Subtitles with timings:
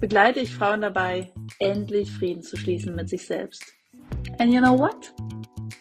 [0.00, 3.64] begleite ich Frauen dabei, endlich Frieden zu schließen mit sich selbst.
[4.38, 5.12] And you know what?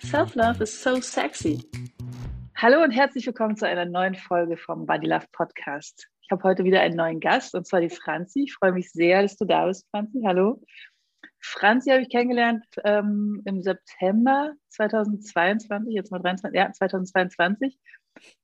[0.03, 1.59] Self-love is so sexy.
[2.55, 6.07] Hallo und herzlich willkommen zu einer neuen Folge vom Body Love Podcast.
[6.21, 8.43] Ich habe heute wieder einen neuen Gast und zwar die Franzi.
[8.43, 10.21] Ich freue mich sehr, dass du da bist, Franzi.
[10.25, 10.61] Hallo.
[11.39, 17.77] Franzi habe ich kennengelernt ähm, im September 2022, jetzt mal 23, ja, 2022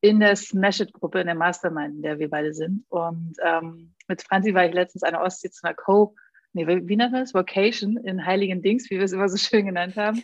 [0.02, 2.86] in der Smash It Gruppe, in der Mastermind, in der wir beide sind.
[2.90, 6.16] Und ähm, mit Franzi war ich letztens an der Ostsee zu einer Co,
[6.54, 7.34] nee, wie nennt man das?
[7.34, 10.24] Vocation in Heiligen Dings, wie wir es immer so schön genannt haben.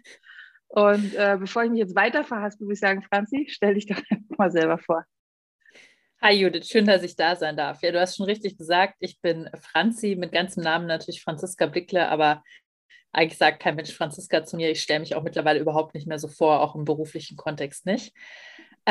[0.68, 3.98] Und äh, bevor ich mich jetzt weiter verhaspel, würde ich sagen, Franzi, stell dich doch
[4.10, 5.06] einfach mal selber vor.
[6.22, 7.82] Hi Judith, schön, dass ich da sein darf.
[7.82, 12.10] Ja, du hast schon richtig gesagt, ich bin Franzi, mit ganzem Namen natürlich Franziska Blickle,
[12.10, 12.44] aber
[13.12, 14.70] eigentlich sagt kein Mensch Franziska zu mir.
[14.70, 18.14] Ich stelle mich auch mittlerweile überhaupt nicht mehr so vor, auch im beruflichen Kontext nicht.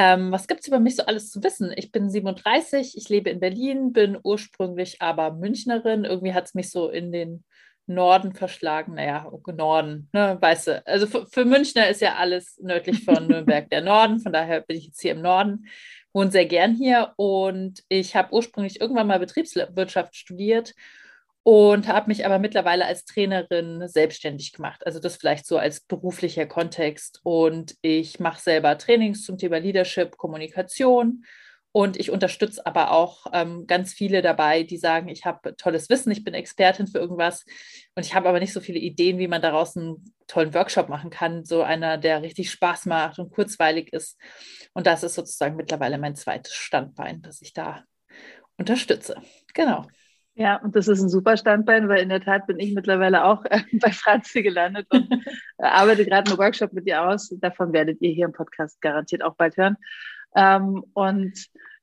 [0.01, 1.73] Ähm, was gibt es über mich so alles zu wissen?
[1.75, 6.05] Ich bin 37, ich lebe in Berlin, bin ursprünglich aber Münchnerin.
[6.05, 7.43] Irgendwie hat es mich so in den
[7.89, 8.95] Norden verschlagen.
[8.95, 10.87] Naja, Norden, ne, weißt du.
[10.87, 14.21] Also für, für Münchner ist ja alles nördlich von Nürnberg der Norden.
[14.21, 15.67] Von daher bin ich jetzt hier im Norden,
[16.13, 20.75] wohne sehr gern hier und ich habe ursprünglich irgendwann mal Betriebswirtschaft studiert
[21.49, 24.87] und habe mich aber mittlerweile als Trainerin selbstständig gemacht.
[24.87, 27.21] Also das vielleicht so als beruflicher Kontext.
[27.23, 31.25] Und ich mache selber Trainings zum Thema Leadership, Kommunikation.
[31.73, 36.13] Und ich unterstütze aber auch ähm, ganz viele dabei, die sagen, ich habe tolles Wissen,
[36.13, 37.47] ich bin Expertin für irgendwas
[37.95, 41.09] und ich habe aber nicht so viele Ideen, wie man daraus einen tollen Workshop machen
[41.09, 41.47] kann.
[41.47, 44.21] So einer, der richtig Spaß macht und kurzweilig ist.
[44.75, 47.85] Und das ist sozusagen mittlerweile mein zweites Standbein, das ich da
[48.59, 49.17] unterstütze.
[49.55, 49.87] Genau.
[50.39, 53.45] Ja, und das ist ein super Standbein, weil in der Tat bin ich mittlerweile auch
[53.47, 57.35] äh, bei Franzi gelandet und äh, arbeite gerade einen Workshop mit ihr aus.
[57.41, 59.77] Davon werdet ihr hier im Podcast garantiert auch bald hören.
[60.37, 61.33] Ähm, und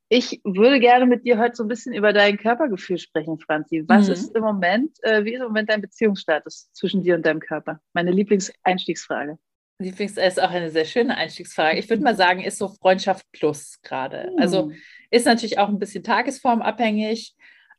[0.07, 3.83] ich würde gerne mit dir heute so ein bisschen über dein Körpergefühl sprechen, Franzi.
[3.87, 4.13] Was mhm.
[4.13, 7.81] ist im Moment, äh, wie ist im Moment dein Beziehungsstatus zwischen dir und deinem Körper?
[7.91, 9.37] Meine Lieblingseinstiegsfrage.
[9.79, 11.77] Lieblings ist auch eine sehr schöne Einstiegsfrage.
[11.77, 14.31] Ich würde mal sagen, ist so Freundschaft plus gerade.
[14.31, 14.39] Mhm.
[14.39, 14.71] Also
[15.11, 17.35] ist natürlich auch ein bisschen tagesformabhängig.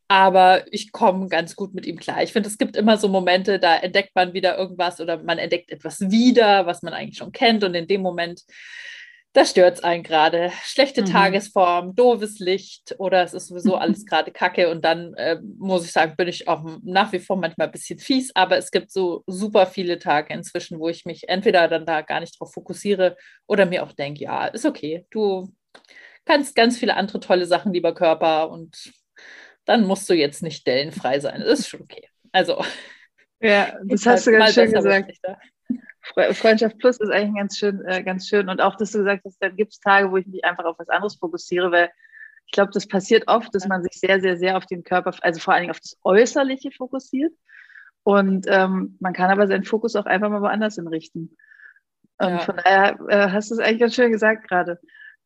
[0.09, 2.23] Aber ich komme ganz gut mit ihm klar.
[2.23, 5.71] Ich finde, es gibt immer so Momente, da entdeckt man wieder irgendwas oder man entdeckt
[5.73, 7.65] etwas wieder, was man eigentlich schon kennt.
[7.65, 8.43] Und in dem Moment,
[9.33, 10.53] da stört es einen gerade.
[10.63, 11.07] Schlechte mhm.
[11.07, 14.71] Tagesform, doofes Licht oder es ist sowieso alles gerade kacke.
[14.71, 17.99] Und dann äh, muss ich sagen, bin ich auch nach wie vor manchmal ein bisschen
[17.99, 18.31] fies.
[18.37, 22.21] Aber es gibt so super viele Tage inzwischen, wo ich mich entweder dann da gar
[22.21, 23.17] nicht drauf fokussiere
[23.47, 25.05] oder mir auch denke, ja, ist okay.
[25.11, 25.53] Du
[26.25, 28.51] kannst ganz viele andere tolle Sachen, lieber Körper.
[28.51, 28.93] Und
[29.67, 31.41] dann musst du jetzt nicht dellenfrei sein.
[31.41, 32.09] Das ist schon okay.
[32.33, 32.65] Also.
[33.41, 35.13] Ja, das hast du ganz schön gesagt.
[36.33, 38.49] Freundschaft Plus ist eigentlich ganz schön, äh, ganz schön.
[38.49, 40.79] Und auch, dass du gesagt hast, dann gibt es Tage, wo ich mich einfach auf
[40.79, 41.91] was anderes fokussiere, weil
[42.47, 45.41] ich glaube, das passiert oft, dass man sich sehr, sehr, sehr auf den Körper, also
[45.41, 47.33] vor allen Dingen auf das Äußerliche fokussiert.
[48.05, 51.37] Und ähm, man kann aber seinen Fokus auch einfach mal woanders hinrichten.
[52.19, 52.39] Und ja.
[52.39, 54.79] von daher äh, hast du es eigentlich ganz schön gesagt gerade.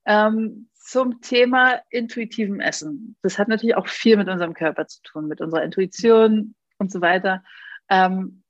[0.06, 3.16] Ähm, zum Thema intuitivem Essen.
[3.22, 7.00] Das hat natürlich auch viel mit unserem Körper zu tun, mit unserer Intuition und so
[7.00, 7.44] weiter.
[7.88, 8.42] Ähm,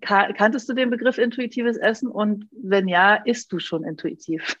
[0.00, 4.56] kanntest du den Begriff intuitives Essen und wenn ja, isst du schon intuitiv?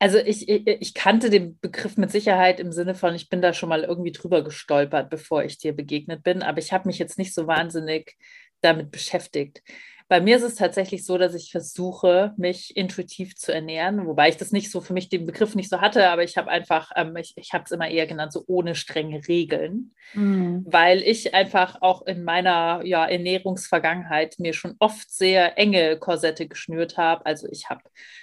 [0.00, 3.52] Also ich, ich, ich, kannte den Begriff mit Sicherheit im Sinne von, ich bin da
[3.52, 7.18] schon mal irgendwie drüber gestolpert, bevor ich dir begegnet bin, aber ich habe mich jetzt
[7.18, 8.16] nicht so wahnsinnig
[8.60, 9.60] damit beschäftigt.
[10.08, 14.38] Bei mir ist es tatsächlich so, dass ich versuche, mich intuitiv zu ernähren, wobei ich
[14.38, 17.14] das nicht so für mich den Begriff nicht so hatte, aber ich habe einfach, ähm,
[17.16, 20.64] ich, ich habe es immer eher genannt, so ohne strenge Regeln, mhm.
[20.66, 26.96] weil ich einfach auch in meiner ja, Ernährungsvergangenheit mir schon oft sehr enge Korsette geschnürt
[26.96, 27.26] habe.
[27.26, 27.82] Also ich habe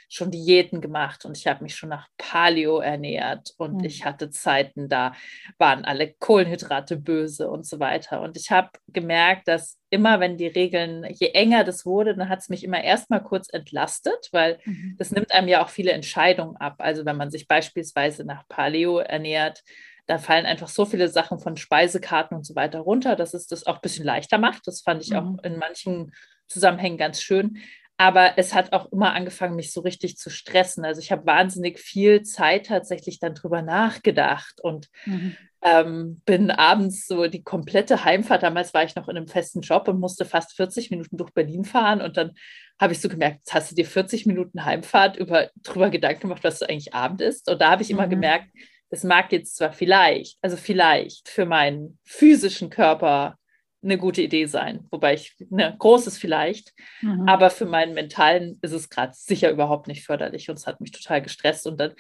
[0.09, 3.85] schon Diäten gemacht und ich habe mich schon nach Paleo ernährt und mhm.
[3.85, 5.13] ich hatte Zeiten, da
[5.59, 8.21] waren alle Kohlenhydrate böse und so weiter.
[8.21, 12.39] Und ich habe gemerkt, dass immer, wenn die Regeln, je enger das wurde, dann hat
[12.39, 14.95] es mich immer erstmal kurz entlastet, weil mhm.
[14.97, 16.75] das nimmt einem ja auch viele Entscheidungen ab.
[16.79, 19.63] Also wenn man sich beispielsweise nach Paleo ernährt,
[20.05, 23.65] da fallen einfach so viele Sachen von Speisekarten und so weiter runter, dass es das
[23.65, 24.67] auch ein bisschen leichter macht.
[24.67, 25.17] Das fand ich mhm.
[25.17, 26.11] auch in manchen
[26.47, 27.57] Zusammenhängen ganz schön.
[27.97, 30.83] Aber es hat auch immer angefangen, mich so richtig zu stressen.
[30.83, 35.37] Also ich habe wahnsinnig viel Zeit tatsächlich dann drüber nachgedacht und mhm.
[35.61, 38.43] ähm, bin abends so die komplette Heimfahrt.
[38.43, 41.63] Damals war ich noch in einem festen Job und musste fast 40 Minuten durch Berlin
[41.63, 42.01] fahren.
[42.01, 42.33] Und dann
[42.81, 46.43] habe ich so gemerkt, jetzt hast du dir 40 Minuten Heimfahrt über, drüber Gedanken gemacht,
[46.43, 47.49] was du eigentlich Abend isst.
[47.49, 48.11] Und da habe ich immer mhm.
[48.11, 48.49] gemerkt,
[48.89, 53.37] es mag jetzt zwar vielleicht, also vielleicht für meinen physischen Körper
[53.85, 54.85] eine gute Idee sein.
[54.91, 57.27] Wobei ich, ne, großes vielleicht, mhm.
[57.27, 60.91] aber für meinen mentalen ist es gerade sicher überhaupt nicht förderlich und es hat mich
[60.91, 61.67] total gestresst.
[61.67, 61.93] Und dann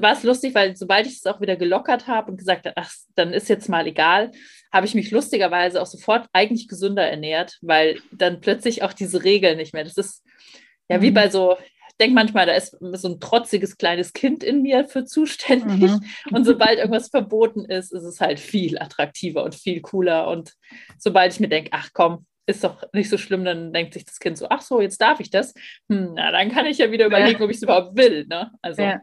[0.00, 2.92] war es lustig, weil sobald ich es auch wieder gelockert habe und gesagt habe, ach,
[3.14, 4.30] dann ist jetzt mal egal,
[4.72, 9.58] habe ich mich lustigerweise auch sofort eigentlich gesünder ernährt, weil dann plötzlich auch diese Regeln
[9.58, 10.24] nicht mehr, das ist
[10.88, 11.14] ja, wie mhm.
[11.14, 11.56] bei so,
[12.00, 15.90] denke manchmal, da ist so ein trotziges kleines Kind in mir für zuständig.
[15.90, 16.00] Mhm.
[16.32, 20.28] Und sobald irgendwas verboten ist, ist es halt viel attraktiver und viel cooler.
[20.28, 20.54] Und
[20.98, 24.18] sobald ich mir denke, ach komm, ist doch nicht so schlimm, dann denkt sich das
[24.18, 25.54] Kind so, ach so, jetzt darf ich das.
[25.88, 27.44] Hm, na, dann kann ich ja wieder überlegen, ja.
[27.44, 28.26] ob ich es überhaupt will.
[28.26, 28.50] Ne?
[28.60, 28.82] Also.
[28.82, 29.00] Ja.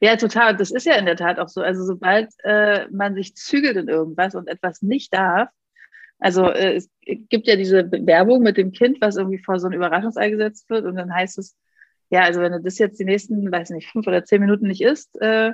[0.00, 0.16] ja.
[0.16, 0.56] total.
[0.56, 1.60] Das ist ja in der Tat auch so.
[1.60, 5.48] Also sobald äh, man sich zügelt in irgendwas und etwas nicht darf,
[6.18, 9.74] also äh, es gibt ja diese Werbung mit dem Kind, was irgendwie vor so ein
[9.74, 11.56] Überraschungsei gesetzt wird und dann heißt es,
[12.10, 14.82] ja, also wenn du das jetzt die nächsten, weiß nicht, fünf oder zehn Minuten nicht
[14.82, 15.52] isst, äh,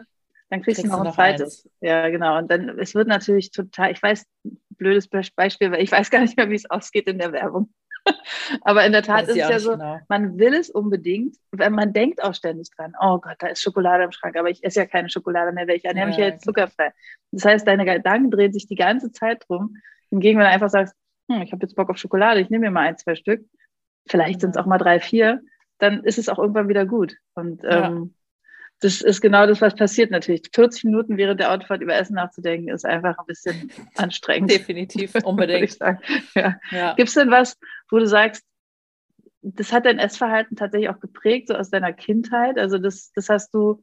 [0.50, 1.64] dann kriegst, kriegst du noch ein noch zweites.
[1.64, 1.74] Eins.
[1.80, 2.38] Ja, genau.
[2.38, 4.26] Und dann, es wird natürlich total, ich weiß,
[4.70, 7.72] blödes Beispiel, weil ich weiß gar nicht mehr, wie es ausgeht in der Werbung.
[8.62, 10.00] Aber in der Tat ist es ja so, genau.
[10.08, 14.04] man will es unbedingt, weil man denkt auch ständig dran, oh Gott, da ist Schokolade
[14.04, 16.44] im Schrank, aber ich esse ja keine Schokolade mehr, weil ich ernähre mich ja jetzt
[16.44, 16.92] zuckerfrei.
[17.30, 19.76] Das heißt, deine Gedanken drehen sich die ganze Zeit drum.
[20.10, 20.94] Hingegen, wenn du einfach sagst,
[21.30, 23.44] hm, ich habe jetzt Bock auf Schokolade, ich nehme mir mal ein, zwei Stück,
[24.06, 25.40] vielleicht sind es auch mal drei, vier,
[25.82, 27.16] dann ist es auch irgendwann wieder gut.
[27.34, 27.88] Und ja.
[27.88, 28.14] ähm,
[28.78, 30.42] das ist genau das, was passiert natürlich.
[30.54, 34.52] 40 Minuten während der Autofahrt über Essen nachzudenken, ist einfach ein bisschen anstrengend.
[34.52, 35.76] Definitiv, unbedingt.
[36.34, 36.56] Ja.
[36.70, 36.94] Ja.
[36.94, 37.58] Gibt es denn was,
[37.90, 38.44] wo du sagst,
[39.42, 42.58] das hat dein Essverhalten tatsächlich auch geprägt, so aus deiner Kindheit?
[42.58, 43.82] Also das, das hast du,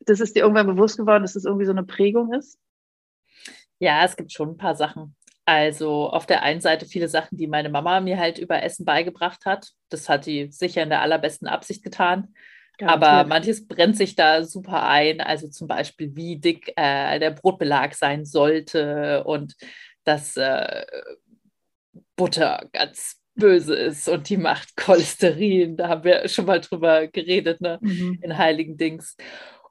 [0.00, 2.58] das ist dir irgendwann bewusst geworden, dass das irgendwie so eine Prägung ist?
[3.78, 5.16] Ja, es gibt schon ein paar Sachen.
[5.48, 9.46] Also auf der einen Seite viele Sachen, die meine Mama mir halt über Essen beigebracht
[9.46, 9.70] hat.
[9.88, 12.34] Das hat sie sicher in der allerbesten Absicht getan.
[12.76, 13.10] Garantiert.
[13.10, 15.22] Aber manches brennt sich da super ein.
[15.22, 19.54] Also zum Beispiel, wie dick äh, der Brotbelag sein sollte und
[20.04, 20.84] dass äh,
[22.14, 25.78] Butter ganz böse ist und die macht Cholesterin.
[25.78, 27.78] Da haben wir schon mal drüber geredet, ne?
[27.80, 28.18] Mhm.
[28.20, 29.16] In Heiligen Dings.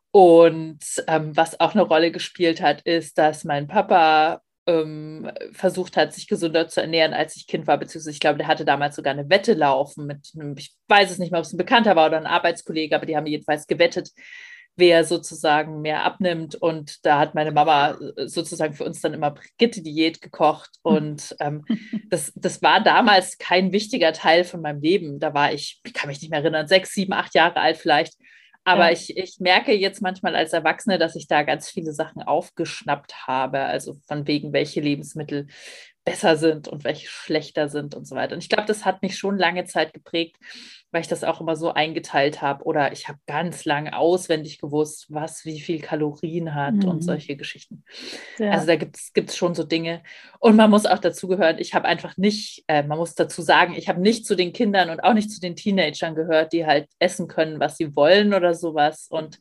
[0.10, 6.14] Und ähm, was auch eine Rolle gespielt hat, ist, dass mein Papa ähm, versucht hat,
[6.14, 9.14] sich gesünder zu ernähren, als ich Kind war, beziehungsweise ich glaube, der hatte damals sogar
[9.14, 12.08] eine Wette laufen mit einem, ich weiß es nicht mehr, ob es ein Bekannter war
[12.08, 14.10] oder ein Arbeitskollege, aber die haben jedenfalls gewettet,
[14.78, 16.56] wer sozusagen mehr abnimmt.
[16.56, 20.70] Und da hat meine Mama äh, sozusagen für uns dann immer Brigitte-Diät gekocht.
[20.84, 21.66] Und ähm,
[22.10, 25.20] das, das war damals kein wichtiger Teil von meinem Leben.
[25.20, 28.14] Da war ich, ich kann mich nicht mehr erinnern, sechs, sieben, acht Jahre alt vielleicht.
[28.68, 28.92] Aber ja.
[28.92, 33.62] ich, ich merke jetzt manchmal als Erwachsene, dass ich da ganz viele Sachen aufgeschnappt habe.
[33.62, 35.48] Also von wegen, welche Lebensmittel
[36.04, 38.34] besser sind und welche schlechter sind und so weiter.
[38.34, 40.36] Und ich glaube, das hat mich schon lange Zeit geprägt,
[40.92, 42.64] weil ich das auch immer so eingeteilt habe.
[42.64, 46.88] Oder ich habe ganz lange auswendig gewusst, was wie viel Kalorien hat mhm.
[46.88, 47.84] und solche Geschichten.
[48.38, 48.52] Ja.
[48.52, 50.02] Also da gibt es schon so Dinge.
[50.40, 53.74] Und man muss auch dazu gehören, ich habe einfach nicht, äh, man muss dazu sagen,
[53.76, 56.88] ich habe nicht zu den Kindern und auch nicht zu den Teenagern gehört, die halt
[57.00, 59.08] essen können, was sie wollen oder sowas.
[59.10, 59.40] Und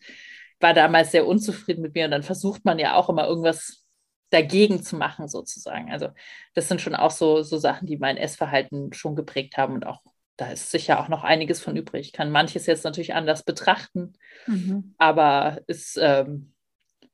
[0.59, 2.07] war damals sehr unzufrieden mit mir.
[2.07, 3.85] Und dann versucht man ja auch immer irgendwas
[4.31, 5.93] dagegen zu machen, sozusagen.
[5.93, 6.09] Also
[6.55, 10.01] das sind schon auch so, so Sachen, die mein Essverhalten schon geprägt haben und auch
[10.37, 12.07] da ist sicher auch noch einiges von übrig.
[12.07, 14.15] Ich kann manches jetzt natürlich anders betrachten,
[14.47, 14.95] mhm.
[14.99, 16.53] aber es ähm,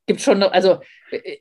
[0.06, 1.38] gibt schon, noch, also äh,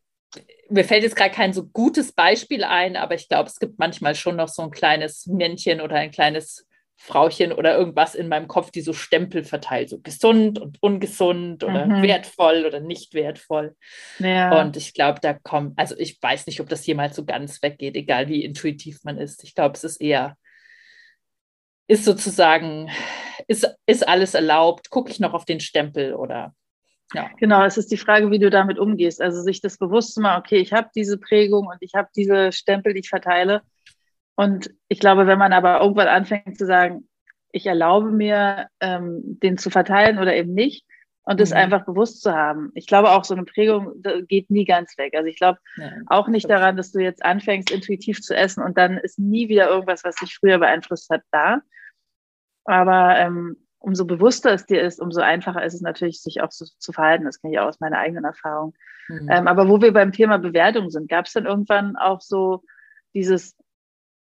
[0.70, 4.16] mir fällt jetzt gerade kein so gutes Beispiel ein, aber ich glaube, es gibt manchmal
[4.16, 8.70] schon noch so ein kleines Männchen oder ein kleines Frauchen oder irgendwas in meinem Kopf,
[8.70, 12.04] die so Stempel verteilt, so gesund und ungesund oder mhm.
[12.04, 13.76] wertvoll oder nicht wertvoll.
[14.20, 14.62] Ja.
[14.62, 17.96] Und ich glaube, da kommt, also ich weiß nicht, ob das jemals so ganz weggeht,
[17.96, 19.44] egal wie intuitiv man ist.
[19.44, 20.38] Ich glaube, es ist eher
[21.92, 22.90] ist sozusagen,
[23.50, 24.90] ist, ist alles erlaubt?
[24.90, 26.56] Gucke ich noch auf den Stempel oder
[27.14, 27.30] ja.
[27.38, 29.22] Genau, es ist die Frage, wie du damit umgehst.
[29.22, 32.54] Also sich das bewusst zu machen, okay, ich habe diese Prägung und ich habe diese
[32.54, 33.62] Stempel, die ich verteile.
[34.36, 37.10] Und ich glaube, wenn man aber irgendwann anfängt zu sagen,
[37.52, 40.86] ich erlaube mir, ähm, den zu verteilen oder eben nicht,
[41.24, 41.58] und das mhm.
[41.58, 42.72] einfach bewusst zu haben.
[42.74, 45.14] Ich glaube auch, so eine Prägung geht nie ganz weg.
[45.16, 48.78] Also ich glaube ja, auch nicht daran, dass du jetzt anfängst, intuitiv zu essen und
[48.78, 51.62] dann ist nie wieder irgendwas, was dich früher beeinflusst hat, da.
[52.65, 56.65] Aber ähm, umso bewusster es dir ist, umso einfacher ist es natürlich, sich auch so
[56.65, 57.25] zu verhalten.
[57.25, 58.74] Das kenne ich auch aus meiner eigenen Erfahrung.
[59.08, 59.30] Mhm.
[59.30, 62.63] Ähm, aber wo wir beim Thema Bewertung sind, gab es dann irgendwann auch so
[63.13, 63.58] dieses,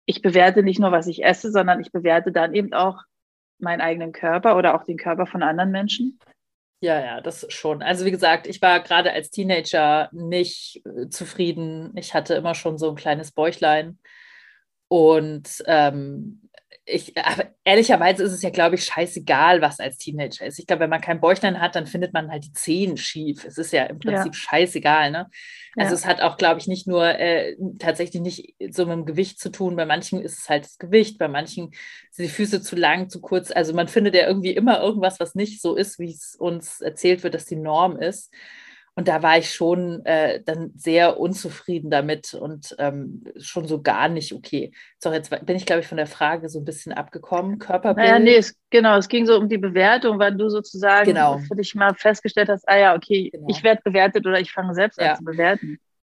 [0.05, 3.03] ich bewerte nicht nur, was ich esse, sondern ich bewerte dann eben auch,
[3.57, 6.19] meinen eigenen Körper oder auch den Körper von anderen Menschen?
[6.81, 7.81] Ja, ja, das schon.
[7.81, 11.91] Also wie gesagt, ich war gerade als Teenager nicht äh, zufrieden.
[11.95, 13.97] Ich hatte immer schon so ein kleines Bäuchlein.
[14.87, 16.44] Und ähm,
[16.87, 20.59] ich, aber ehrlicherweise ist es ja, glaube ich, scheißegal, was als Teenager ist.
[20.59, 23.43] Ich glaube, wenn man kein Bäuchlein hat, dann findet man halt die Zehen schief.
[23.43, 24.39] Es ist ja im Prinzip ja.
[24.39, 25.09] scheißegal.
[25.09, 25.27] Ne?
[25.75, 25.95] Also ja.
[25.95, 29.49] es hat auch, glaube ich, nicht nur äh, tatsächlich nicht so mit dem Gewicht zu
[29.49, 29.75] tun.
[29.75, 31.71] Bei manchen ist es halt das Gewicht, bei manchen
[32.11, 33.49] sind die Füße zu lang, zu kurz.
[33.49, 37.23] Also man findet ja irgendwie immer irgendwas, was nicht so ist, wie es uns erzählt
[37.23, 38.31] wird, dass die Norm ist.
[38.97, 44.07] Und da war ich schon äh, dann sehr unzufrieden damit und ähm, schon so gar
[44.07, 44.71] nicht okay.
[44.99, 47.59] So, jetzt bin ich, glaube ich, von der Frage so ein bisschen abgekommen.
[47.59, 48.07] Körperbild.
[48.07, 51.39] Naja, nee, es, genau, es ging so um die Bewertung, weil du sozusagen genau.
[51.39, 53.47] für dich mal festgestellt hast, ah ja, okay, genau.
[53.49, 55.11] ich werde bewertet oder ich fange selbst ja.
[55.11, 55.77] an zu bewerten.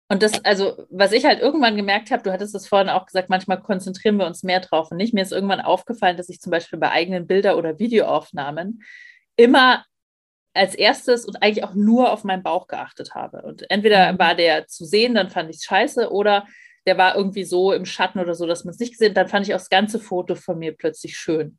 [0.08, 3.30] Und das, also, was ich halt irgendwann gemerkt habe, du hattest es vorhin auch gesagt,
[3.30, 5.14] manchmal konzentrieren wir uns mehr drauf und nicht.
[5.14, 8.84] Mir ist irgendwann aufgefallen, dass ich zum Beispiel bei eigenen Bilder- oder Videoaufnahmen
[9.38, 9.84] immer
[10.56, 13.42] als erstes und eigentlich auch nur auf meinen Bauch geachtet habe.
[13.42, 14.20] Und entweder mhm.
[14.20, 16.46] war der zu sehen, dann fand ich es scheiße, oder
[16.86, 19.18] der war irgendwie so im Schatten oder so, dass man es nicht gesehen hat.
[19.18, 21.58] Dann fand ich auch das ganze Foto von mir plötzlich schön.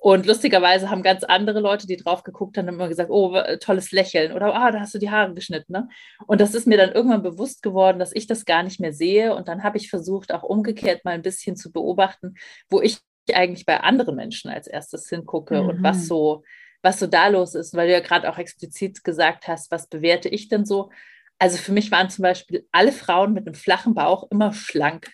[0.00, 4.32] Und lustigerweise haben ganz andere Leute, die drauf geguckt haben, immer gesagt, oh, tolles Lächeln
[4.32, 5.72] oder ah, da hast du die Haare geschnitten.
[5.72, 5.88] Ne?
[6.28, 9.34] Und das ist mir dann irgendwann bewusst geworden, dass ich das gar nicht mehr sehe.
[9.34, 12.34] Und dann habe ich versucht, auch umgekehrt mal ein bisschen zu beobachten,
[12.70, 12.98] wo ich
[13.34, 15.68] eigentlich bei anderen Menschen als erstes hingucke mhm.
[15.68, 16.02] und was mhm.
[16.02, 16.44] so
[16.82, 20.28] was so da los ist, weil du ja gerade auch explizit gesagt hast, was bewerte
[20.28, 20.90] ich denn so?
[21.38, 25.10] Also für mich waren zum Beispiel alle Frauen mit einem flachen Bauch immer schlank.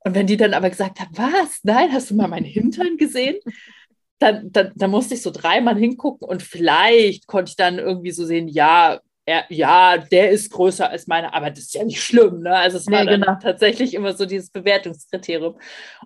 [0.00, 1.60] Und wenn die dann aber gesagt haben, was?
[1.62, 3.38] Nein, hast du mal meinen Hintern gesehen?
[4.18, 8.24] Dann, dann, dann musste ich so dreimal hingucken und vielleicht konnte ich dann irgendwie so
[8.24, 12.40] sehen, ja, er, ja, der ist größer als meine, aber das ist ja nicht schlimm.
[12.40, 12.54] Ne?
[12.54, 13.36] Also es war nee, genau.
[13.40, 15.58] tatsächlich immer so dieses Bewertungskriterium.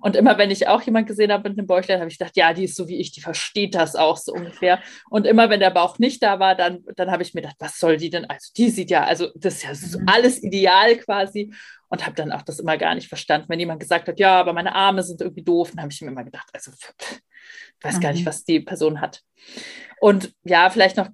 [0.02, 2.52] Und immer wenn ich auch jemand gesehen habe mit einem Bäuchlein, habe ich gedacht, ja,
[2.52, 4.80] die ist so wie ich, die versteht das auch so ungefähr.
[5.08, 7.78] Und immer wenn der Bauch nicht da war, dann, dann habe ich mir gedacht, was
[7.78, 8.26] soll die denn?
[8.26, 10.06] Also die sieht ja, also das ist ja so mhm.
[10.08, 11.54] alles ideal quasi.
[11.88, 13.46] Und habe dann auch das immer gar nicht verstanden.
[13.48, 16.08] Wenn jemand gesagt hat, ja, aber meine Arme sind irgendwie doof, dann habe ich mir
[16.08, 17.20] immer gedacht, also pff,
[17.82, 18.00] weiß mhm.
[18.00, 18.26] gar nicht, mhm.
[18.26, 19.22] was die Person hat.
[20.00, 21.08] Und ja, vielleicht noch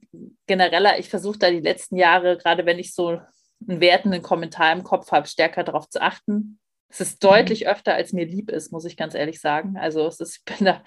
[0.47, 3.21] genereller, ich versuche da die letzten Jahre, gerade wenn ich so
[3.69, 6.59] einen wertenden Kommentar im Kopf habe, stärker darauf zu achten.
[6.89, 7.69] Es ist deutlich mhm.
[7.69, 9.77] öfter, als mir lieb ist, muss ich ganz ehrlich sagen.
[9.79, 10.83] Also es ist, ich bin da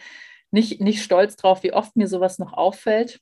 [0.51, 3.19] nicht, nicht stolz drauf, wie oft mir sowas noch auffällt.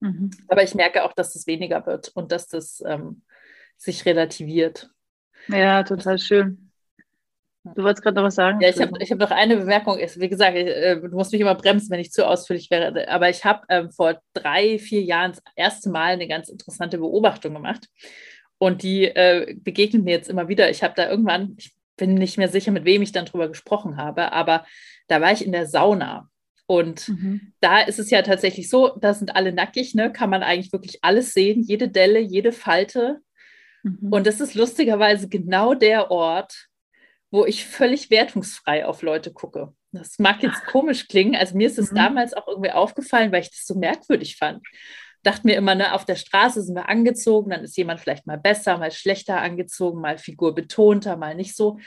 [0.00, 0.30] Mhm.
[0.48, 3.22] Aber ich merke auch, dass das weniger wird und dass das ähm,
[3.76, 4.90] sich relativiert.
[5.48, 6.65] Ja, total schön.
[7.74, 8.60] Du wolltest gerade noch was sagen?
[8.60, 9.98] Ja, ich habe ich hab noch eine Bemerkung.
[9.98, 13.08] Wie gesagt, ich, äh, du musst mich immer bremsen, wenn ich zu ausführlich wäre.
[13.08, 17.54] Aber ich habe ähm, vor drei, vier Jahren das erste Mal eine ganz interessante Beobachtung
[17.54, 17.88] gemacht.
[18.58, 20.70] Und die äh, begegnet mir jetzt immer wieder.
[20.70, 23.96] Ich habe da irgendwann, ich bin nicht mehr sicher, mit wem ich dann drüber gesprochen
[23.96, 24.64] habe, aber
[25.08, 26.28] da war ich in der Sauna.
[26.66, 27.52] Und mhm.
[27.60, 30.12] da ist es ja tatsächlich so, da sind alle nackig, ne?
[30.12, 33.20] kann man eigentlich wirklich alles sehen, jede Delle, jede Falte.
[33.82, 34.08] Mhm.
[34.10, 36.68] Und das ist lustigerweise genau der Ort,
[37.30, 39.72] wo ich völlig wertungsfrei auf Leute gucke.
[39.92, 41.36] Das mag jetzt komisch klingen.
[41.36, 41.96] Also mir ist es mhm.
[41.96, 44.62] damals auch irgendwie aufgefallen, weil ich das so merkwürdig fand.
[45.22, 48.38] Dachte mir immer, ne, auf der Straße sind wir angezogen, dann ist jemand vielleicht mal
[48.38, 51.78] besser, mal schlechter angezogen, mal figurbetonter, mal nicht so.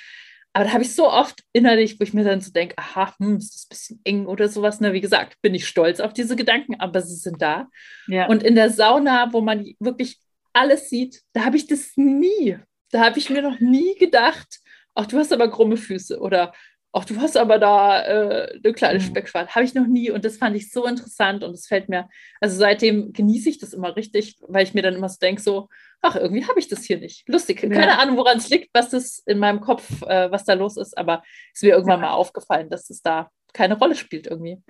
[0.52, 3.38] Aber da habe ich so oft innerlich, wo ich mir dann so denke, aha, hm,
[3.38, 4.82] ist das ein bisschen eng oder sowas.
[4.82, 4.94] Ne?
[4.94, 7.68] Wie gesagt, bin ich stolz auf diese Gedanken, aber sie sind da.
[8.08, 8.28] Ja.
[8.28, 10.20] Und in der Sauna, wo man wirklich
[10.52, 12.58] alles sieht, da habe ich das nie.
[12.92, 14.60] Da habe ich mir noch nie gedacht,
[14.96, 16.54] ach, du hast aber krumme Füße oder
[16.92, 19.04] ach, du hast aber da äh, eine kleine mhm.
[19.04, 19.54] Speckschwarte.
[19.54, 22.10] Habe ich noch nie und das fand ich so interessant und es fällt mir,
[22.42, 25.70] also seitdem genieße ich das immer richtig, weil ich mir dann immer so denke, so,
[26.02, 27.28] ach, irgendwie habe ich das hier nicht.
[27.28, 27.62] Lustig.
[27.62, 27.70] Ja.
[27.70, 30.98] Keine Ahnung, woran es liegt, was das in meinem Kopf, äh, was da los ist,
[30.98, 31.22] aber
[31.54, 32.08] es ist mir irgendwann ja.
[32.08, 34.62] mal aufgefallen, dass es da keine Rolle spielt irgendwie.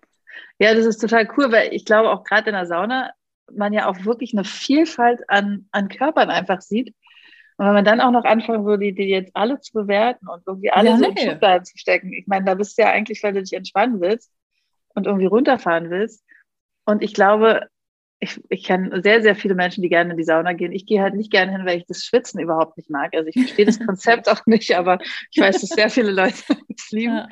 [0.57, 3.11] Ja, das ist total cool, weil ich glaube auch gerade in der Sauna
[3.51, 6.93] man ja auch wirklich eine Vielfalt an, an Körpern einfach sieht.
[7.59, 10.71] Und wenn man dann auch noch anfangen würde, die jetzt alle zu bewerten und irgendwie
[10.71, 11.09] alle ja, so nee.
[11.09, 13.99] in Schubladen zu stecken, ich meine, da bist du ja eigentlich, weil du dich entspannen
[13.99, 14.31] willst
[14.95, 16.23] und irgendwie runterfahren willst.
[16.85, 17.67] Und ich glaube,
[18.21, 20.71] ich, ich kenne sehr, sehr viele Menschen, die gerne in die Sauna gehen.
[20.71, 23.13] Ich gehe halt nicht gerne hin, weil ich das Schwitzen überhaupt nicht mag.
[23.13, 24.97] Also ich verstehe das Konzept auch nicht, aber
[25.29, 26.41] ich weiß, dass sehr viele Leute
[26.73, 27.17] es lieben.
[27.17, 27.27] Ja.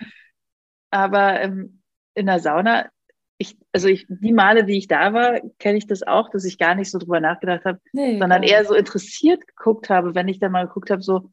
[0.92, 1.82] Aber ähm,
[2.16, 2.90] in der Sauna
[3.38, 6.58] ich, also ich, die Male, die ich da war, kenne ich das auch, dass ich
[6.58, 10.40] gar nicht so drüber nachgedacht habe, nee, sondern eher so interessiert geguckt habe, wenn ich
[10.40, 11.32] dann mal geguckt habe, so,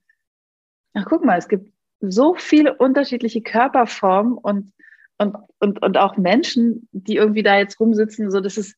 [0.93, 4.73] ach guck mal, es gibt so viele unterschiedliche Körperformen und,
[5.19, 8.77] und, und, und auch Menschen, die irgendwie da jetzt rumsitzen, so, das ist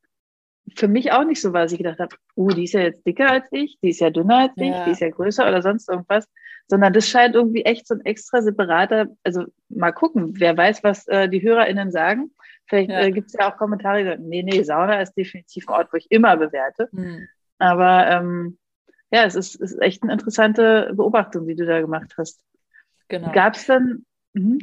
[0.75, 3.07] für mich auch nicht so war, dass ich gedacht habe, uh, die ist ja jetzt
[3.07, 4.79] dicker als ich, die ist ja dünner als ja.
[4.79, 6.29] ich, die ist ja größer oder sonst irgendwas,
[6.69, 11.07] sondern das scheint irgendwie echt so ein extra separater, also mal gucken, wer weiß, was
[11.07, 12.33] äh, die HörerInnen sagen.
[12.67, 13.01] Vielleicht ja.
[13.01, 15.93] äh, gibt es ja auch Kommentare, die sagen, nee, nee, Sauna ist definitiv ein Ort,
[15.93, 16.89] wo ich immer bewerte.
[16.93, 17.29] Mhm.
[17.59, 18.59] Aber ähm,
[19.11, 22.41] ja, es ist, ist echt eine interessante Beobachtung, die du da gemacht hast.
[23.09, 23.33] Genau.
[23.33, 24.05] Gab es dann.
[24.33, 24.59] Mh?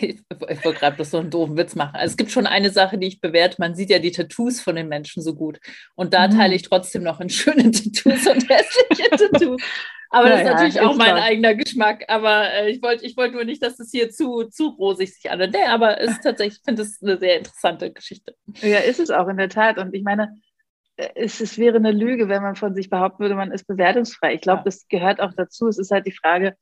[0.00, 1.96] Ich wollte gerade bloß so einen doofen Witz machen.
[1.96, 3.56] Also es gibt schon eine Sache, die ich bewerte.
[3.58, 5.58] Man sieht ja die Tattoos von den Menschen so gut.
[5.96, 6.32] Und da mhm.
[6.32, 9.60] teile ich trotzdem noch in schöne Tattoos und hässliche Tattoos.
[10.10, 11.22] Aber ja, das ist natürlich ja, auch mein klar.
[11.22, 12.04] eigener Geschmack.
[12.08, 15.30] Aber äh, ich wollte ich wollt nur nicht, dass es hier zu, zu rosig sich
[15.30, 15.52] anhört.
[15.52, 18.34] Nee, aber es ist tatsächlich, ich finde es eine sehr interessante Geschichte.
[18.60, 19.78] Ja, ist es auch in der Tat.
[19.78, 20.36] Und ich meine,
[20.96, 24.34] äh, es, es wäre eine Lüge, wenn man von sich behaupten würde, man ist bewertungsfrei.
[24.34, 24.64] Ich glaube, ja.
[24.64, 25.68] das gehört auch dazu.
[25.68, 26.56] Es ist halt die Frage,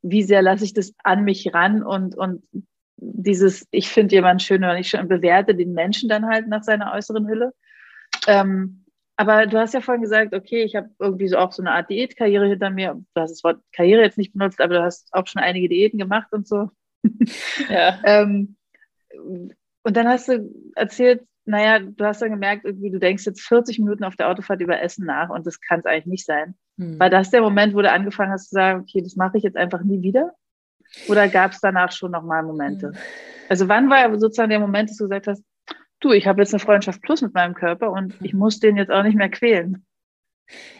[0.00, 2.42] wie sehr lasse ich das an mich ran und, und
[2.96, 6.92] dieses, ich finde jemanden schön oder nicht schön, bewerte den Menschen dann halt nach seiner
[6.92, 7.52] äußeren Hülle.
[8.26, 8.83] Ähm,
[9.16, 11.88] aber du hast ja vorhin gesagt, okay, ich habe irgendwie so auch so eine Art
[11.88, 13.00] Diätkarriere hinter mir.
[13.14, 15.98] Du hast das Wort Karriere jetzt nicht benutzt, aber du hast auch schon einige Diäten
[15.98, 16.70] gemacht und so.
[17.68, 18.00] Ja.
[18.04, 18.56] ähm,
[19.82, 23.78] und dann hast du erzählt, naja, du hast dann gemerkt, irgendwie, du denkst jetzt 40
[23.78, 26.54] Minuten auf der Autofahrt über Essen nach und das kann es eigentlich nicht sein.
[26.78, 26.98] Hm.
[26.98, 29.56] War das der Moment, wo du angefangen hast zu sagen, okay, das mache ich jetzt
[29.56, 30.32] einfach nie wieder?
[31.08, 32.88] Oder gab es danach schon nochmal Momente?
[32.88, 32.96] Hm.
[33.48, 35.44] Also wann war sozusagen der Moment, dass du gesagt hast,
[36.04, 38.90] du, ich habe jetzt eine Freundschaft plus mit meinem Körper und ich muss den jetzt
[38.90, 39.84] auch nicht mehr quälen.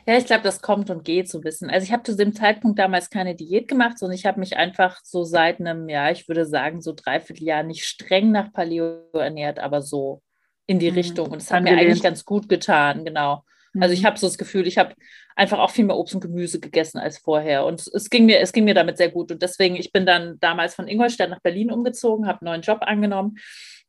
[0.06, 1.70] Ja, ich glaube, das kommt und geht so ein bisschen.
[1.70, 5.00] Also ich habe zu dem Zeitpunkt damals keine Diät gemacht, sondern ich habe mich einfach
[5.02, 9.58] so seit einem, ja, ich würde sagen, so dreiviertel Jahr nicht streng nach Paleo ernährt,
[9.58, 10.22] aber so
[10.66, 10.96] in die mhm.
[10.96, 11.30] Richtung.
[11.30, 13.42] Und es hat mir eigentlich ganz gut getan, genau.
[13.80, 14.06] Also ich mhm.
[14.06, 14.94] habe so das Gefühl, ich habe
[15.34, 17.64] einfach auch viel mehr Obst und Gemüse gegessen als vorher.
[17.64, 19.32] Und es ging mir, es ging mir damit sehr gut.
[19.32, 22.80] Und deswegen, ich bin dann damals von Ingolstadt nach Berlin umgezogen, habe einen neuen Job
[22.82, 23.36] angenommen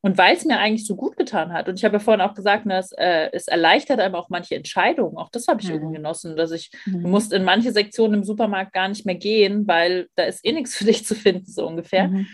[0.05, 2.35] und weil es mir eigentlich so gut getan hat, und ich habe ja vorhin auch
[2.35, 5.17] gesagt, dass, äh, es erleichtert einem auch manche Entscheidungen.
[5.17, 5.73] Auch das habe ich mhm.
[5.73, 7.01] irgendwie genossen, dass ich, mhm.
[7.01, 10.51] du musst in manche Sektionen im Supermarkt gar nicht mehr gehen, weil da ist eh
[10.51, 12.09] nichts für dich zu finden, so ungefähr.
[12.09, 12.27] Mhm.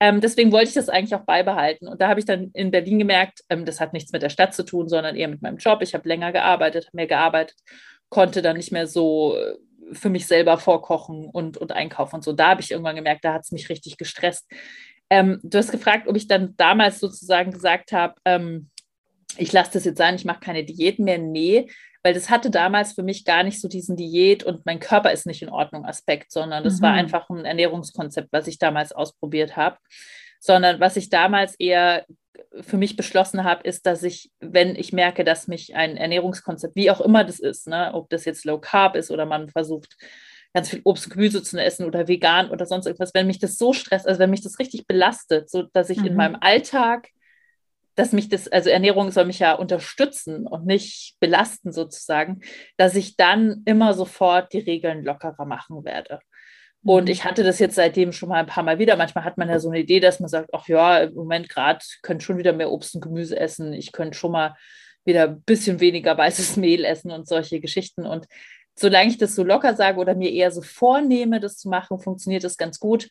[0.00, 1.86] Ähm, deswegen wollte ich das eigentlich auch beibehalten.
[1.86, 4.54] Und da habe ich dann in Berlin gemerkt, ähm, das hat nichts mit der Stadt
[4.54, 5.82] zu tun, sondern eher mit meinem Job.
[5.82, 7.58] Ich habe länger gearbeitet, mehr gearbeitet,
[8.08, 9.58] konnte dann nicht mehr so äh,
[9.92, 12.32] für mich selber vorkochen und, und einkaufen und so.
[12.32, 14.50] Da habe ich irgendwann gemerkt, da hat es mich richtig gestresst.
[15.12, 18.70] Ähm, du hast gefragt, ob ich dann damals sozusagen gesagt habe, ähm,
[19.36, 21.18] ich lasse das jetzt sein, ich mache keine Diät mehr.
[21.18, 21.68] Nee,
[22.02, 25.26] weil das hatte damals für mich gar nicht so diesen Diät und mein Körper ist
[25.26, 26.84] nicht in Ordnung Aspekt, sondern das mhm.
[26.84, 29.76] war einfach ein Ernährungskonzept, was ich damals ausprobiert habe.
[30.40, 32.06] Sondern was ich damals eher
[32.62, 36.90] für mich beschlossen habe, ist, dass ich, wenn ich merke, dass mich ein Ernährungskonzept, wie
[36.90, 39.94] auch immer das ist, ne, ob das jetzt Low Carb ist oder man versucht,
[40.54, 43.56] ganz viel Obst und Gemüse zu essen oder vegan oder sonst irgendwas, wenn mich das
[43.56, 46.06] so stresst, also wenn mich das richtig belastet, so dass ich mhm.
[46.06, 47.08] in meinem Alltag,
[47.94, 52.40] dass mich das, also Ernährung soll mich ja unterstützen und nicht belasten sozusagen,
[52.76, 56.20] dass ich dann immer sofort die Regeln lockerer machen werde.
[56.84, 57.10] Und mhm.
[57.10, 58.96] ich hatte das jetzt seitdem schon mal ein paar Mal wieder.
[58.96, 61.84] Manchmal hat man ja so eine Idee, dass man sagt, ach ja, im Moment gerade
[62.02, 63.72] könnte schon wieder mehr Obst und Gemüse essen.
[63.72, 64.56] Ich könnte schon mal
[65.04, 68.06] wieder ein bisschen weniger weißes Mehl essen und solche Geschichten.
[68.06, 68.26] Und
[68.74, 72.44] solange ich das so locker sage oder mir eher so vornehme, das zu machen, funktioniert
[72.44, 73.08] das ganz gut.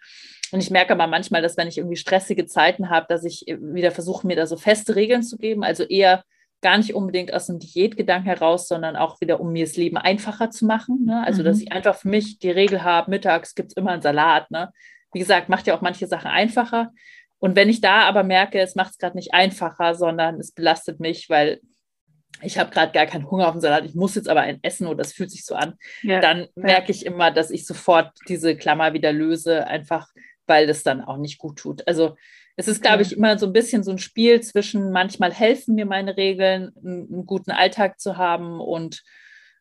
[0.51, 3.91] Und ich merke aber manchmal, dass wenn ich irgendwie stressige Zeiten habe, dass ich wieder
[3.91, 5.63] versuche, mir da so feste Regeln zu geben.
[5.63, 6.23] Also eher
[6.61, 10.51] gar nicht unbedingt aus einem Diätgedanken heraus, sondern auch wieder, um mir das Leben einfacher
[10.51, 11.05] zu machen.
[11.05, 11.23] Ne?
[11.25, 11.45] Also, mhm.
[11.45, 14.51] dass ich einfach für mich die Regel habe, mittags gibt es immer einen Salat.
[14.51, 14.71] Ne?
[15.13, 16.91] Wie gesagt, macht ja auch manche Sachen einfacher.
[17.39, 20.99] Und wenn ich da aber merke, es macht es gerade nicht einfacher, sondern es belastet
[20.99, 21.59] mich, weil
[22.41, 24.87] ich habe gerade gar keinen Hunger auf den Salat, ich muss jetzt aber ein essen
[24.87, 26.19] oder das fühlt sich so an, ja.
[26.19, 30.07] dann merke ich immer, dass ich sofort diese Klammer wieder löse, einfach
[30.47, 31.87] weil das dann auch nicht gut tut.
[31.87, 32.15] Also
[32.57, 35.85] es ist, glaube ich, immer so ein bisschen so ein Spiel zwischen manchmal helfen mir
[35.85, 39.03] meine Regeln, einen guten Alltag zu haben und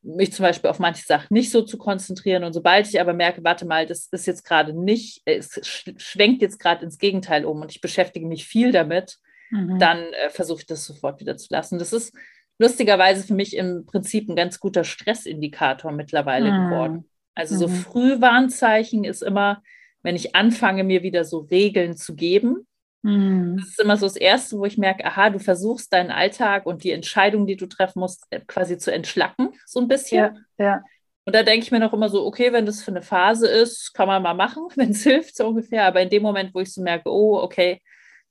[0.02, 2.44] mich zum Beispiel auf manche Sachen nicht so zu konzentrieren.
[2.44, 5.61] Und sobald ich aber merke, warte mal, das ist jetzt gerade nicht, es
[5.98, 9.18] schwenkt jetzt gerade ins Gegenteil um und ich beschäftige mich viel damit,
[9.50, 9.78] mhm.
[9.78, 11.78] dann äh, versuche ich das sofort wieder zu lassen.
[11.78, 12.14] Das ist
[12.61, 16.68] lustigerweise für mich im Prinzip ein ganz guter Stressindikator mittlerweile mhm.
[16.68, 17.05] geworden.
[17.35, 17.73] Also so mhm.
[17.73, 19.62] Frühwarnzeichen ist immer,
[20.03, 22.66] wenn ich anfange, mir wieder so Regeln zu geben.
[23.03, 23.57] Mhm.
[23.59, 26.85] Das ist immer so das Erste, wo ich merke, aha, du versuchst deinen Alltag und
[26.85, 30.37] die Entscheidung, die du treffen musst, äh, quasi zu entschlacken, so ein bisschen.
[30.59, 30.85] Ja, ja.
[31.25, 33.94] Und da denke ich mir noch immer so, okay, wenn das für eine Phase ist,
[33.94, 35.87] kann man mal machen, wenn es hilft, so ungefähr.
[35.87, 37.81] Aber in dem Moment, wo ich so merke, oh, okay,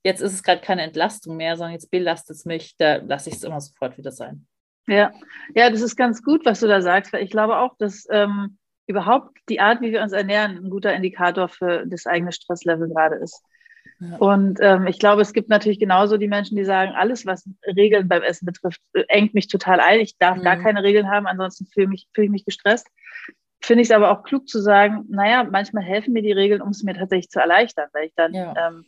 [0.02, 3.36] jetzt ist es gerade keine Entlastung mehr, sondern jetzt belastet es mich, da lasse ich
[3.36, 4.46] es immer sofort wieder sein.
[4.86, 5.12] Ja,
[5.54, 8.58] ja, das ist ganz gut, was du da sagst, weil ich glaube auch, dass ähm,
[8.86, 13.16] überhaupt die Art, wie wir uns ernähren, ein guter Indikator für das eigene Stresslevel gerade
[13.16, 13.42] ist.
[14.00, 14.16] Ja.
[14.16, 18.08] Und ähm, ich glaube, es gibt natürlich genauso die Menschen, die sagen, alles, was Regeln
[18.08, 20.00] beim Essen betrifft, engt mich total ein.
[20.00, 20.42] Ich darf mhm.
[20.42, 22.88] gar keine Regeln haben, ansonsten fühle fühl ich mich gestresst.
[23.62, 26.70] finde ich es aber auch klug zu sagen, naja, manchmal helfen mir die Regeln, um
[26.70, 28.54] es mir tatsächlich zu erleichtern, weil ich dann ja.
[28.56, 28.86] ähm,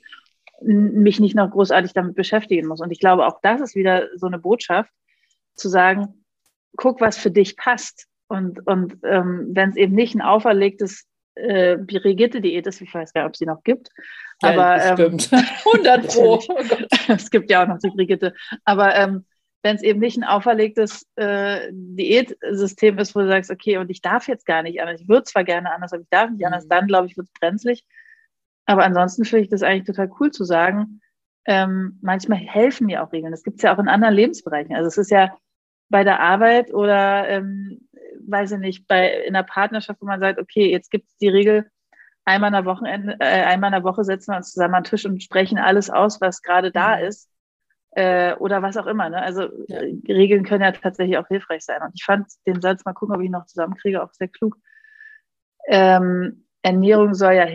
[0.65, 2.81] mich nicht noch großartig damit beschäftigen muss.
[2.81, 4.91] Und ich glaube, auch das ist wieder so eine Botschaft,
[5.55, 6.25] zu sagen,
[6.77, 8.07] guck, was für dich passt.
[8.29, 13.23] Und, und ähm, wenn es eben nicht ein auferlegtes äh, Brigitte-Diät ist, ich weiß gar
[13.23, 13.89] nicht, ob sie noch gibt.
[14.43, 15.31] Ja, aber ähm, stimmt.
[15.73, 16.41] 100 Pro.
[16.49, 16.59] Oh
[17.09, 18.35] es gibt ja auch noch die Brigitte.
[18.65, 19.25] Aber ähm,
[19.63, 24.01] wenn es eben nicht ein auferlegtes äh, Diätsystem ist, wo du sagst, okay, und ich
[24.01, 26.47] darf jetzt gar nicht anders, ich würde zwar gerne anders, aber ich darf nicht mhm.
[26.47, 27.85] anders, dann glaube ich, wird es brenzlig.
[28.67, 31.01] Aber ansonsten finde ich das eigentlich total cool zu sagen,
[31.45, 33.33] ähm, manchmal helfen mir auch Regeln.
[33.33, 34.75] Das gibt es ja auch in anderen Lebensbereichen.
[34.77, 35.37] Also es ist ja
[35.89, 37.89] bei der Arbeit oder, ähm,
[38.27, 41.29] weiß ich nicht, bei in der Partnerschaft, wo man sagt, okay, jetzt gibt es die
[41.29, 41.69] Regel,
[42.25, 45.05] einmal in der Wochenende, äh, einmal in der Woche setzen wir uns zusammen am Tisch
[45.05, 47.05] und sprechen alles aus, was gerade da mhm.
[47.05, 47.29] ist.
[47.95, 49.11] Äh, oder was auch immer.
[49.11, 49.21] Ne?
[49.21, 49.81] Also ja.
[50.09, 51.83] Regeln können ja tatsächlich auch hilfreich sein.
[51.83, 54.57] Und ich fand den Satz, mal gucken, ob ich ihn noch zusammenkriege, auch sehr klug.
[55.67, 57.47] Ähm, Ernährung soll ja,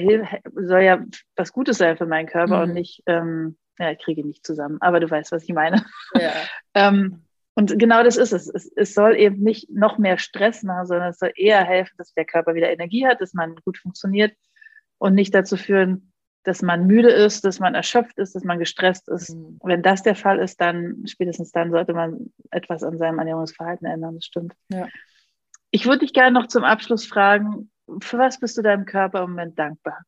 [0.55, 1.03] soll ja
[1.35, 2.69] was Gutes sein für meinen Körper mhm.
[2.69, 5.85] und nicht, ähm, ja, ich kriege ihn nicht zusammen, aber du weißt, was ich meine.
[6.13, 6.33] Ja.
[6.73, 7.23] ähm,
[7.55, 8.47] und genau das ist es.
[8.47, 8.71] es.
[8.75, 8.93] es.
[8.93, 12.53] soll eben nicht noch mehr Stress machen, sondern es soll eher helfen, dass der Körper
[12.53, 14.35] wieder Energie hat, dass man gut funktioniert
[14.99, 16.11] und nicht dazu führen,
[16.43, 19.35] dass man müde ist, dass man erschöpft ist, dass man gestresst ist.
[19.35, 19.59] Mhm.
[19.63, 24.15] Wenn das der Fall ist, dann spätestens dann sollte man etwas an seinem Ernährungsverhalten ändern.
[24.15, 24.53] Das stimmt.
[24.69, 24.87] Ja.
[25.71, 27.69] Ich würde dich gerne noch zum Abschluss fragen,
[28.01, 30.03] für was bist du deinem Körper im Moment dankbar?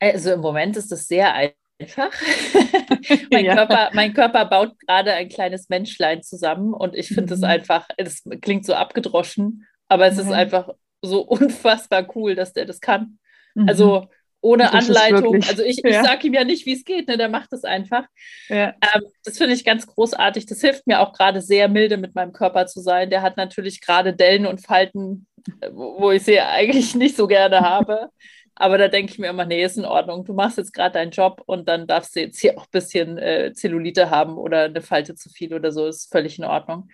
[0.00, 2.10] Also im Moment ist es sehr einfach.
[3.30, 3.54] mein, ja.
[3.54, 7.46] Körper, mein Körper baut gerade ein kleines Menschlein zusammen und ich finde es mhm.
[7.46, 10.22] einfach, es klingt so abgedroschen, aber es mhm.
[10.22, 10.70] ist einfach
[11.02, 13.18] so unfassbar cool, dass der das kann.
[13.54, 13.68] Mhm.
[13.68, 14.08] Also
[14.46, 15.42] ohne Anleitung.
[15.48, 15.90] Also ich, ja.
[15.90, 17.16] ich sage ihm ja nicht, wie es geht, ne?
[17.16, 18.04] der macht es einfach.
[18.48, 18.74] Ja.
[18.94, 20.46] Ähm, das finde ich ganz großartig.
[20.46, 23.10] Das hilft mir auch gerade sehr milde mit meinem Körper zu sein.
[23.10, 25.26] Der hat natürlich gerade Dellen und Falten,
[25.60, 28.10] äh, wo ich sie eigentlich nicht so gerne habe.
[28.58, 30.24] Aber da denke ich mir immer, nee, ist in Ordnung.
[30.24, 33.18] Du machst jetzt gerade deinen Job und dann darfst du jetzt hier auch ein bisschen
[33.18, 36.88] äh, Zellulite haben oder eine Falte zu viel oder so, ist völlig in Ordnung.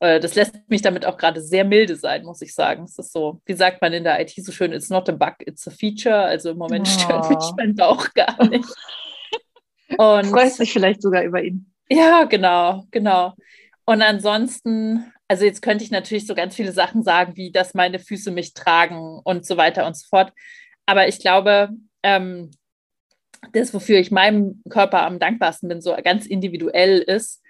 [0.00, 2.84] Äh, das lässt mich damit auch gerade sehr milde sein, muss ich sagen.
[2.84, 5.36] Es ist so, wie sagt man in der IT so schön, it's not a bug,
[5.46, 6.16] it's a feature.
[6.16, 7.00] Also im Moment oh.
[7.00, 8.68] stört mich mein Bauch gar nicht.
[9.96, 11.72] Und freust dich vielleicht sogar über ihn.
[11.88, 13.34] Ja, genau, genau.
[13.86, 17.98] Und ansonsten, also jetzt könnte ich natürlich so ganz viele Sachen sagen, wie dass meine
[17.98, 20.32] Füße mich tragen und so weiter und so fort.
[20.90, 21.68] Aber ich glaube,
[22.02, 22.50] ähm,
[23.52, 27.44] das, wofür ich meinem Körper am dankbarsten bin, so ganz individuell ist,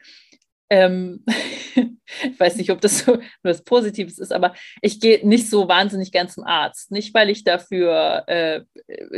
[0.71, 1.25] ähm,
[2.23, 5.69] ich weiß nicht, ob das so nur was Positives ist, aber ich gehe nicht so
[5.69, 6.91] wahnsinnig gern zum Arzt.
[6.91, 8.63] Nicht, weil ich dafür äh,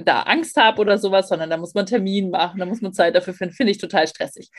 [0.02, 3.14] da Angst habe oder sowas, sondern da muss man Termin machen, da muss man Zeit
[3.14, 4.50] dafür finden, finde ich total stressig.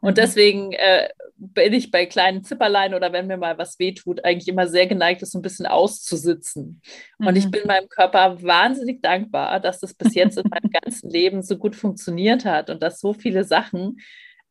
[0.00, 0.20] Und mhm.
[0.20, 4.68] deswegen äh, bin ich bei kleinen Zipperlein oder wenn mir mal was wehtut, eigentlich immer
[4.68, 6.80] sehr geneigt, das so ein bisschen auszusitzen.
[7.18, 7.50] Und ich mhm.
[7.50, 11.76] bin meinem Körper wahnsinnig dankbar, dass das bis jetzt in meinem ganzen Leben so gut
[11.76, 13.98] funktioniert hat und dass so viele Sachen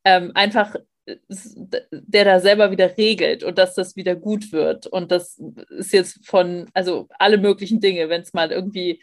[0.04, 0.74] ähm, einfach
[1.06, 4.86] der da selber wieder regelt und dass das wieder gut wird.
[4.86, 9.02] Und das ist jetzt von, also alle möglichen Dinge, wenn es mal irgendwie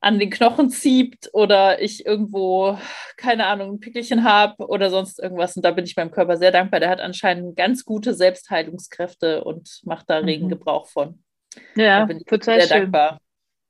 [0.00, 2.78] an den Knochen zieht oder ich irgendwo,
[3.16, 5.56] keine Ahnung, ein Pickelchen habe oder sonst irgendwas.
[5.56, 6.80] Und da bin ich meinem Körper sehr dankbar.
[6.80, 10.50] Der hat anscheinend ganz gute Selbstheilungskräfte und macht da regen mhm.
[10.50, 11.22] Gebrauch von.
[11.74, 12.78] Ja, total sehr schön.
[12.92, 13.20] dankbar.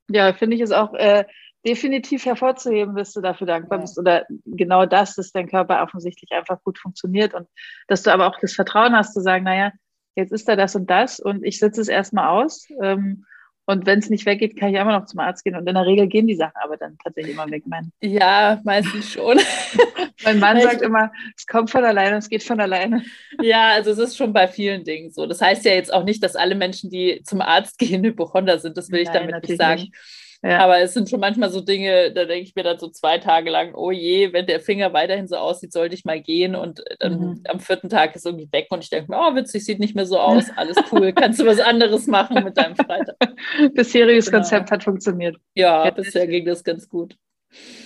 [0.08, 1.24] Ja, finde ich es auch äh,
[1.66, 3.82] definitiv hervorzuheben, dass du dafür dankbar ja.
[3.82, 7.48] bist oder genau das, dass dein Körper offensichtlich einfach gut funktioniert und
[7.86, 9.72] dass du aber auch das Vertrauen hast zu sagen, naja,
[10.16, 12.66] jetzt ist da das und das und ich sitze es erstmal aus.
[12.82, 13.24] Ähm,
[13.66, 15.54] und wenn es nicht weggeht, kann ich immer noch zum Arzt gehen.
[15.54, 17.62] Und in der Regel gehen die Sachen aber dann tatsächlich immer weg.
[17.66, 19.38] Mein, ja, meistens schon.
[20.24, 23.04] mein Mann sagt immer, es kommt von alleine, es geht von alleine.
[23.40, 25.24] Ja, also es ist schon bei vielen Dingen so.
[25.24, 28.76] Das heißt ja jetzt auch nicht, dass alle Menschen, die zum Arzt gehen, Hypochonder sind.
[28.76, 29.82] Das will Nein, ich damit nicht sagen.
[29.82, 29.94] Nicht.
[30.42, 30.60] Ja.
[30.60, 33.50] Aber es sind schon manchmal so Dinge, da denke ich mir dann so zwei Tage
[33.50, 36.54] lang, oh je, wenn der Finger weiterhin so aussieht, sollte ich mal gehen.
[36.54, 37.42] Und dann mhm.
[37.46, 40.06] am vierten Tag ist irgendwie weg und ich denke mir, oh witzig, sieht nicht mehr
[40.06, 43.16] so aus, alles cool, kannst du was anderes machen mit deinem Freitag.
[43.74, 44.38] Bisheriges genau.
[44.38, 45.36] Konzept hat funktioniert.
[45.54, 47.16] Ja, ja bisher ging das ganz gut.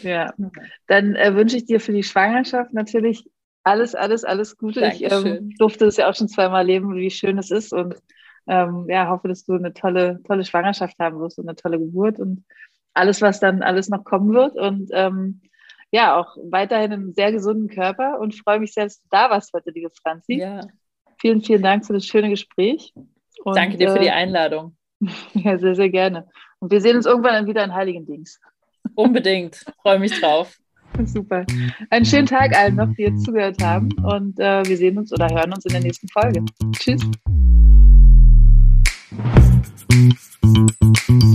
[0.03, 0.33] Ja,
[0.87, 3.25] dann äh, wünsche ich dir für die Schwangerschaft natürlich
[3.65, 4.81] alles, alles, alles Gute.
[4.81, 5.09] Dankeschön.
[5.09, 7.97] Ich ähm, durfte es ja auch schon zweimal erleben, wie schön es ist und
[8.47, 12.19] ähm, ja, hoffe, dass du eine tolle, tolle Schwangerschaft haben wirst und eine tolle Geburt
[12.19, 12.45] und
[12.93, 14.57] alles, was dann alles noch kommen wird.
[14.57, 15.43] Und ähm,
[15.91, 19.53] ja, auch weiterhin einen sehr gesunden Körper und freue mich sehr, dass du da warst
[19.53, 20.35] heute, liebe Franzi.
[20.35, 20.61] Ja.
[21.21, 22.93] Vielen, vielen Dank für das schöne Gespräch.
[23.45, 24.77] Und, Danke dir für die äh, Einladung.
[25.35, 26.29] ja, sehr, sehr gerne.
[26.59, 28.41] Und wir sehen uns irgendwann wieder in Heiligendings.
[28.95, 29.65] Unbedingt.
[29.83, 30.59] Freue mich drauf.
[31.05, 31.45] Super.
[31.91, 33.91] Einen schönen Tag allen noch, die jetzt zugehört haben.
[34.05, 36.45] Und äh, wir sehen uns oder hören uns in der nächsten Folge.
[36.73, 37.03] Tschüss.
[39.95, 40.19] Thank
[41.09, 41.34] you.